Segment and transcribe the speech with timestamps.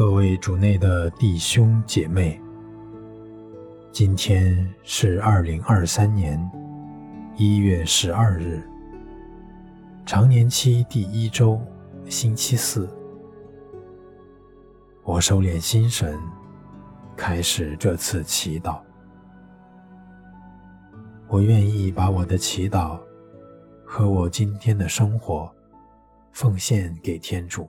[0.00, 2.40] 各位主内的弟兄姐妹，
[3.92, 6.40] 今天是二零二三年
[7.36, 8.62] 一月十二日，
[10.06, 11.60] 常年期第一周，
[12.06, 12.88] 星期四。
[15.04, 16.18] 我收敛心神，
[17.14, 18.80] 开始这次祈祷。
[21.28, 22.98] 我愿意把我的祈祷
[23.84, 25.54] 和我今天的生活
[26.32, 27.68] 奉献给天主。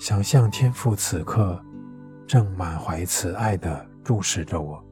[0.00, 1.62] 想象天父此刻
[2.26, 4.82] 正满怀慈爱地注视着我，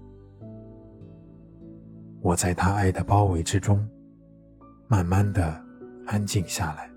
[2.21, 3.89] 我在他爱的包围之中，
[4.87, 5.65] 慢慢地
[6.07, 6.88] 安静下来。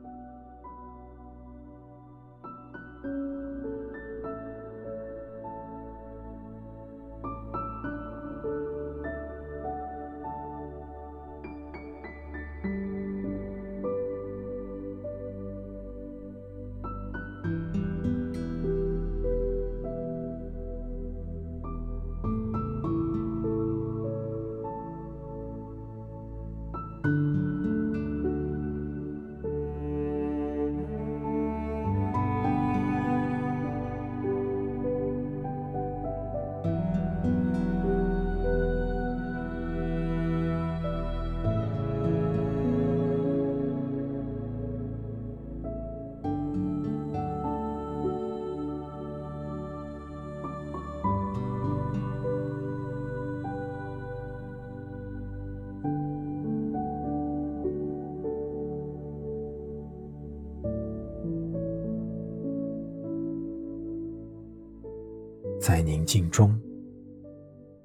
[65.71, 66.53] 在宁静中，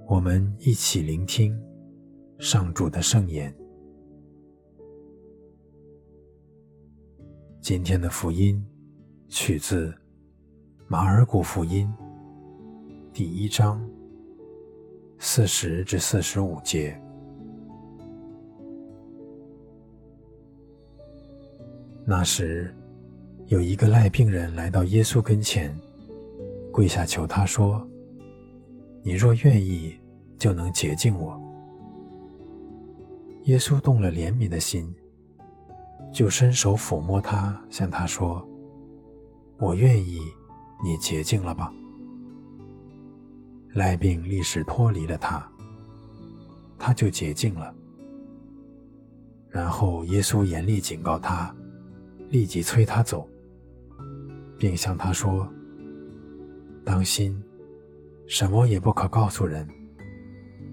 [0.08, 1.56] 我们一起聆听
[2.41, 3.56] 上主的圣言。
[7.60, 8.60] 今天的福音
[9.28, 9.94] 取自
[10.88, 11.88] 马尔谷福音
[13.12, 13.80] 第一章
[15.20, 17.00] 四十至四十五节。
[22.04, 22.75] 那时，
[23.46, 25.72] 有一个癞病人来到耶稣跟前。
[26.76, 27.88] 跪下求他说
[29.03, 29.98] ：“你若愿意，
[30.37, 31.41] 就能洁净我。”
[33.44, 34.94] 耶稣动了怜悯的心，
[36.12, 38.47] 就伸手抚摸他，向他说
[39.56, 40.20] ：“我愿意，
[40.84, 41.72] 你洁净了吧。”
[43.72, 45.50] 赖病立时脱离了他，
[46.78, 47.75] 他就洁净了。
[49.48, 51.56] 然后耶稣严厉警告他，
[52.28, 53.26] 立即催他走，
[54.58, 55.50] 并向他说。
[56.86, 57.36] 当心，
[58.28, 59.66] 什么也不可告诉人，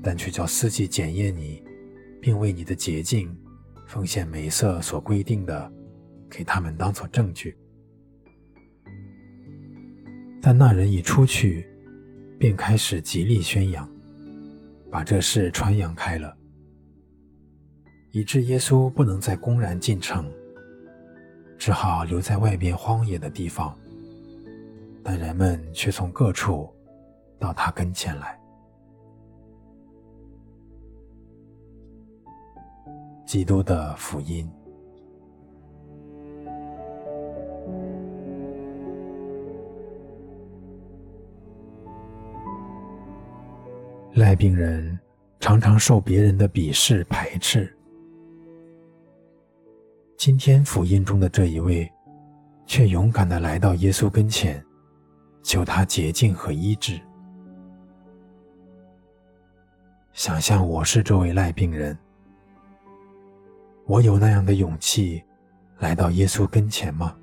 [0.03, 1.63] 但却叫司机检验你，
[2.21, 3.35] 并为你的洁净
[3.87, 5.73] 奉献美色所规定的，
[6.29, 7.57] 给他们当做证据。
[10.39, 11.67] 但那人一出去，
[12.37, 13.89] 便开始极力宣扬，
[14.91, 16.37] 把这事传扬开了，
[18.11, 20.31] 以致耶稣不能再公然进城，
[21.57, 23.75] 只好留在外边荒野的地方。
[25.03, 26.73] 但人们却从各处
[27.37, 28.39] 到他跟前来。
[33.25, 34.49] 基督的福音。
[44.13, 44.99] 赖病人
[45.39, 47.75] 常常受别人的鄙视排斥。
[50.15, 51.91] 今天福音中的这一位，
[52.67, 54.63] 却勇敢地来到耶稣跟前。
[55.43, 56.99] 求他洁净和医治。
[60.13, 61.97] 想象我是这位赖病人，
[63.85, 65.23] 我有那样的勇气
[65.79, 67.15] 来到耶稣跟前吗？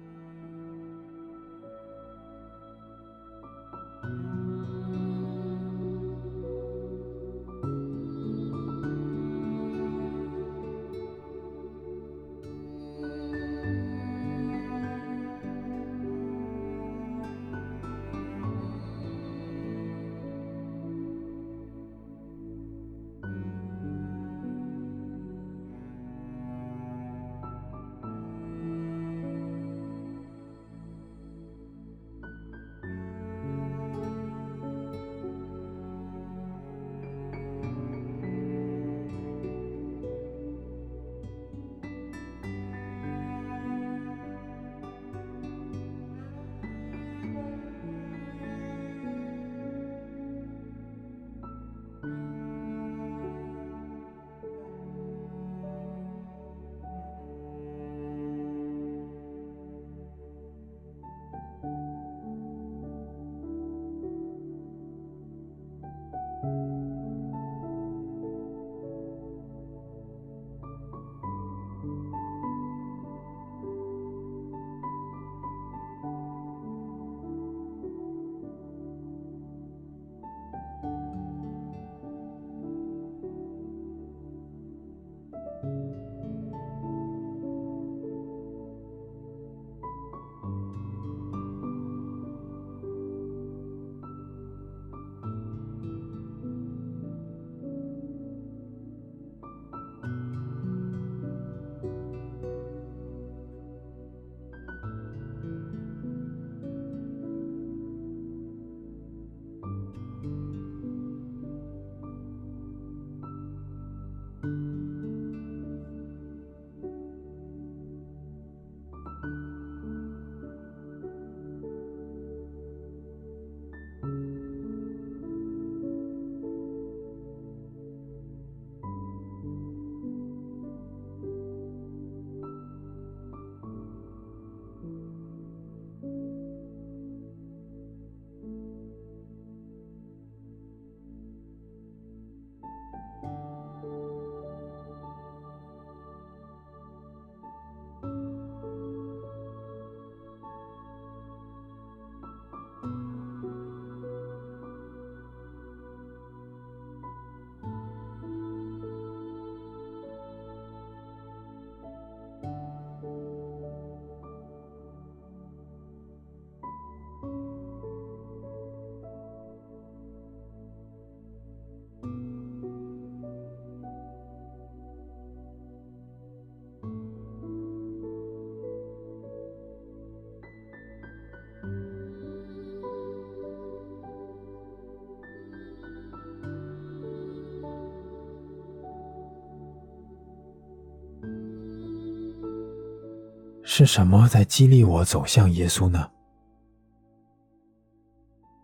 [193.72, 196.11] 是什么在激励我走向耶稣呢？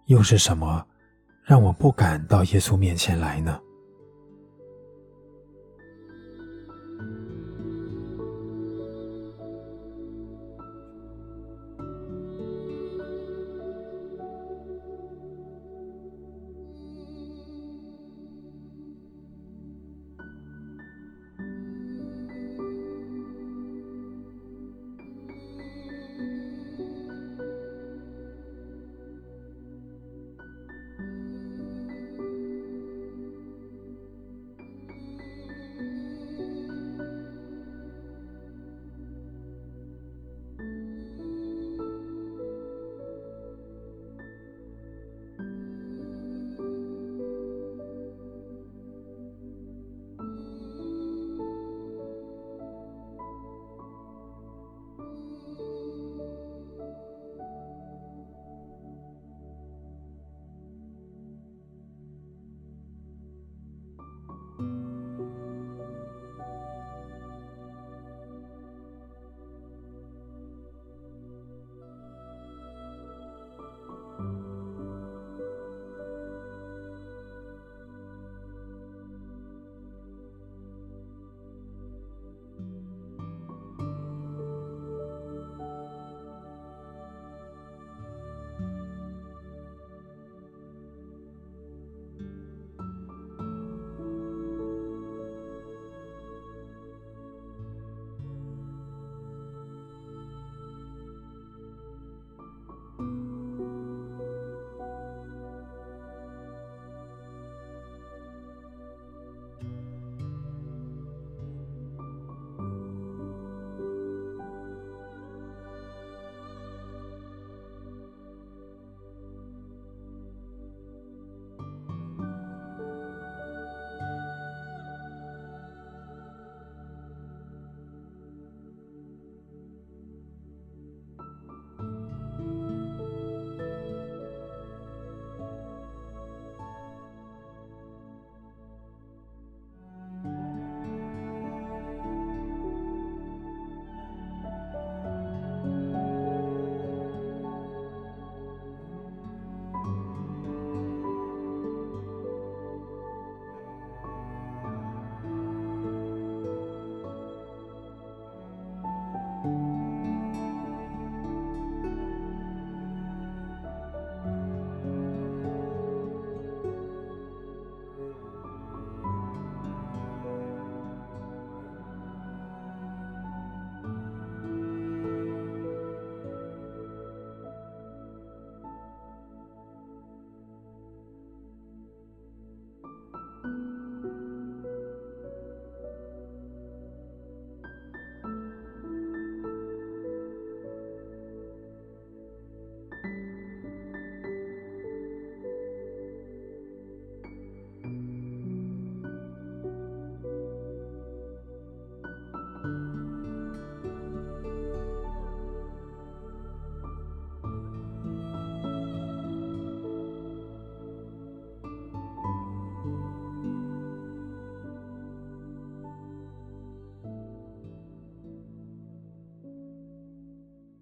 [0.06, 0.84] 又是什么
[1.44, 3.56] 让我不敢到耶稣面前来呢？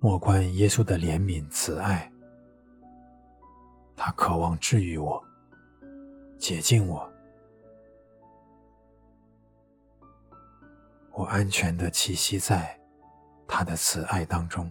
[0.05, 2.13] 莫关耶稣的怜悯慈爱，
[3.97, 5.25] 他渴望治愈我，
[6.37, 7.11] 洁净我。
[11.11, 12.79] 我安全的栖息在
[13.49, 14.71] 他的慈爱当中。